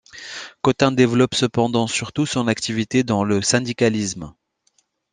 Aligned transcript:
Cotin 0.63 0.91
développe 0.91 1.35
cependant 1.35 1.85
surtout 1.85 2.25
son 2.25 2.47
activité 2.47 3.03
dans 3.03 3.23
le 3.23 3.43
syndicalisme. 3.43 4.33